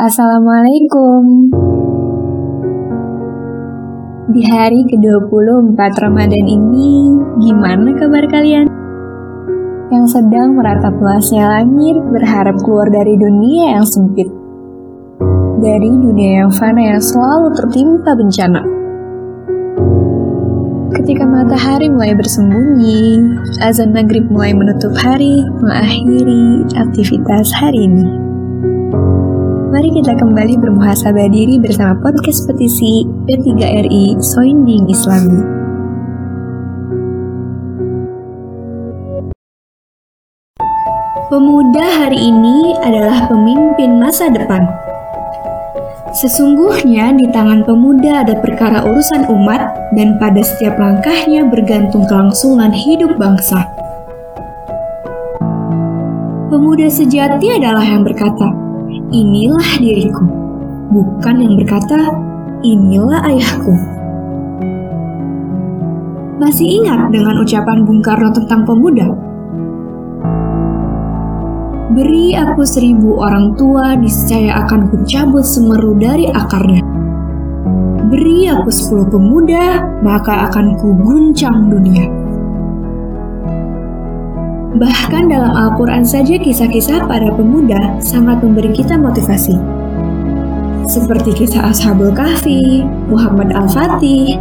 Assalamualaikum. 0.00 1.52
Di 4.32 4.42
hari 4.48 4.80
ke-24 4.88 5.76
Ramadan 5.76 6.46
ini, 6.48 7.20
gimana 7.44 7.92
kabar 8.00 8.24
kalian? 8.32 8.64
Yang 9.92 10.16
sedang 10.16 10.56
meratap 10.56 10.96
luasnya 10.96 11.44
langit 11.44 12.00
berharap 12.16 12.56
keluar 12.64 12.88
dari 12.88 13.12
dunia 13.12 13.76
yang 13.76 13.84
sempit. 13.84 14.24
Dari 15.60 15.92
dunia 15.92 16.48
yang 16.48 16.50
fana 16.56 16.96
yang 16.96 17.02
selalu 17.04 17.52
tertimpa 17.60 18.16
bencana. 18.16 18.64
Ketika 20.96 21.28
matahari 21.28 21.92
mulai 21.92 22.16
bersembunyi, 22.16 23.20
azan 23.60 23.92
maghrib 23.92 24.24
mulai 24.32 24.56
menutup 24.56 24.96
hari, 24.96 25.44
mengakhiri 25.60 26.64
aktivitas 26.72 27.52
hari 27.52 27.84
ini. 27.84 28.30
Mari 29.70 29.86
kita 29.94 30.18
kembali 30.18 30.58
bermuhasabah 30.58 31.30
diri 31.30 31.62
bersama 31.62 31.94
podcast 32.02 32.42
petisi 32.50 33.06
P3RI 33.06 34.18
Soinding 34.18 34.90
Islami. 34.90 35.38
Pemuda 41.30 41.86
hari 41.86 42.18
ini 42.18 42.74
adalah 42.82 43.30
pemimpin 43.30 44.02
masa 44.02 44.26
depan. 44.26 44.66
Sesungguhnya 46.18 47.14
di 47.14 47.30
tangan 47.30 47.62
pemuda 47.62 48.26
ada 48.26 48.42
perkara 48.42 48.82
urusan 48.90 49.30
umat 49.30 49.94
dan 49.94 50.18
pada 50.18 50.42
setiap 50.42 50.82
langkahnya 50.82 51.46
bergantung 51.46 52.10
kelangsungan 52.10 52.74
hidup 52.74 53.14
bangsa. 53.14 53.62
Pemuda 56.50 56.90
sejati 56.90 57.54
adalah 57.54 57.86
yang 57.86 58.02
berkata, 58.02 58.69
inilah 59.10 59.70
diriku, 59.82 60.22
bukan 60.94 61.36
yang 61.42 61.54
berkata, 61.58 62.14
inilah 62.62 63.26
ayahku. 63.26 63.74
Masih 66.38 66.80
ingat 66.80 67.10
dengan 67.12 67.42
ucapan 67.42 67.84
Bung 67.84 68.00
Karno 68.00 68.30
tentang 68.32 68.64
pemuda? 68.64 69.12
Beri 71.90 72.38
aku 72.38 72.62
seribu 72.62 73.18
orang 73.18 73.58
tua, 73.58 73.98
niscaya 73.98 74.62
akan 74.62 74.94
kucabut 74.94 75.42
semeru 75.42 75.98
dari 75.98 76.30
akarnya. 76.30 76.80
Beri 78.06 78.46
aku 78.46 78.70
sepuluh 78.70 79.10
pemuda, 79.10 79.84
maka 80.00 80.48
akan 80.48 80.78
kuguncang 80.78 81.66
dunia. 81.66 82.19
Bahkan 84.80 85.28
dalam 85.28 85.52
Al-Quran 85.52 86.00
saja 86.08 86.40
kisah-kisah 86.40 87.04
para 87.04 87.28
pemuda 87.36 88.00
sangat 88.00 88.40
memberi 88.40 88.72
kita 88.72 88.96
motivasi. 88.96 89.52
Seperti 90.88 91.36
kisah 91.36 91.68
Ashabul 91.68 92.16
Kahfi, 92.16 92.80
Muhammad 93.12 93.52
Al-Fatih, 93.52 94.40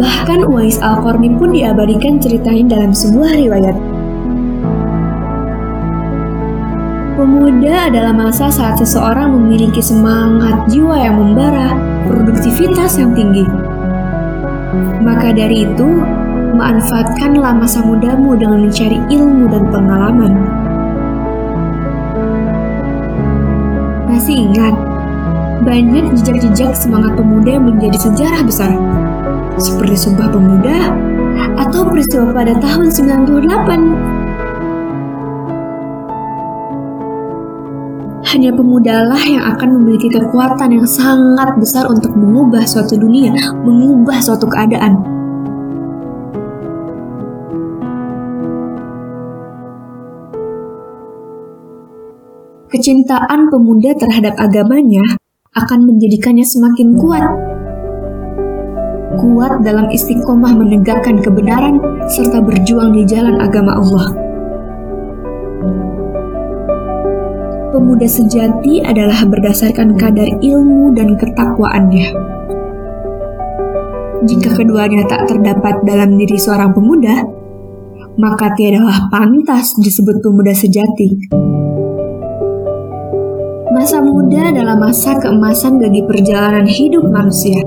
bahkan 0.00 0.48
Uwais 0.48 0.80
Al-Qarni 0.80 1.36
pun 1.36 1.52
diabadikan 1.52 2.16
ceritain 2.16 2.64
dalam 2.64 2.96
sebuah 2.96 3.36
riwayat. 3.36 3.76
Pemuda 7.20 7.92
adalah 7.92 8.16
masa 8.16 8.48
saat 8.48 8.80
seseorang 8.80 9.36
memiliki 9.36 9.84
semangat 9.84 10.64
jiwa 10.72 10.96
yang 10.96 11.20
membara, 11.20 11.76
produktivitas 12.08 12.96
yang 12.96 13.12
tinggi. 13.12 13.44
Maka 15.04 15.36
dari 15.36 15.68
itu, 15.68 16.21
manfaatkanlah 16.62 17.58
masa 17.58 17.82
mudamu 17.82 18.38
dengan 18.38 18.70
mencari 18.70 19.02
ilmu 19.10 19.50
dan 19.50 19.66
pengalaman. 19.74 20.32
Masih 24.06 24.46
ingat, 24.46 24.70
banyak 25.66 26.14
jejak-jejak 26.22 26.78
semangat 26.78 27.18
pemuda 27.18 27.58
yang 27.58 27.66
menjadi 27.66 27.98
sejarah 27.98 28.46
besar, 28.46 28.70
seperti 29.58 29.98
Sumpah 29.98 30.30
Pemuda 30.30 30.94
atau 31.58 31.82
peristiwa 31.90 32.30
pada 32.30 32.54
tahun 32.62 32.86
98 32.94 34.22
hanya 38.32 38.48
pemudalah 38.48 39.20
yang 39.28 39.44
akan 39.44 39.76
memiliki 39.76 40.08
kekuatan 40.08 40.72
yang 40.72 40.88
sangat 40.88 41.52
besar 41.60 41.84
untuk 41.84 42.16
mengubah 42.16 42.64
suatu 42.64 42.96
dunia, 42.96 43.36
mengubah 43.60 44.24
suatu 44.24 44.48
keadaan. 44.48 45.11
Kecintaan 52.72 53.52
pemuda 53.52 53.92
terhadap 54.00 54.32
agamanya 54.40 55.04
akan 55.52 55.92
menjadikannya 55.92 56.40
semakin 56.40 56.96
kuat. 56.96 57.24
Kuat 59.20 59.60
dalam 59.60 59.92
istiqomah 59.92 60.56
menegakkan 60.56 61.20
kebenaran 61.20 61.76
serta 62.08 62.40
berjuang 62.40 62.96
di 62.96 63.04
jalan 63.04 63.36
agama 63.44 63.76
Allah. 63.76 64.32
pemuda 67.72 68.04
sejati 68.04 68.84
adalah 68.84 69.24
berdasarkan 69.24 69.96
kadar 69.96 70.28
ilmu 70.44 70.92
dan 70.92 71.16
ketakwaannya. 71.16 72.14
Jika 74.22 74.54
keduanya 74.54 75.02
tak 75.08 75.26
terdapat 75.26 75.82
dalam 75.82 76.14
diri 76.14 76.38
seorang 76.38 76.70
pemuda, 76.76 77.26
maka 78.20 78.54
tiadalah 78.54 79.08
pantas 79.10 79.74
disebut 79.80 80.22
pemuda 80.22 80.54
sejati. 80.54 81.32
Masa 83.82 83.98
muda 83.98 84.46
adalah 84.46 84.78
masa 84.78 85.18
keemasan 85.18 85.82
bagi 85.82 86.06
perjalanan 86.06 86.62
hidup 86.70 87.02
manusia. 87.02 87.58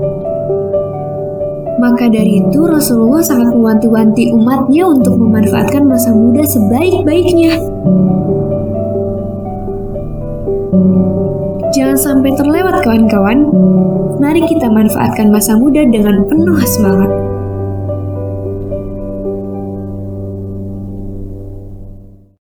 Maka 1.76 2.08
dari 2.08 2.40
itu 2.40 2.56
Rasulullah 2.64 3.20
sangat 3.20 3.52
mewanti-wanti 3.52 4.32
umatnya 4.32 4.88
untuk 4.88 5.12
memanfaatkan 5.12 5.84
masa 5.84 6.16
muda 6.16 6.40
sebaik-baiknya. 6.40 7.60
Jangan 11.76 11.98
sampai 12.00 12.32
terlewat 12.32 12.80
kawan-kawan. 12.80 13.52
Mari 14.16 14.40
kita 14.48 14.72
manfaatkan 14.72 15.28
masa 15.28 15.52
muda 15.60 15.84
dengan 15.84 16.24
penuh 16.24 16.56
semangat. 16.64 17.25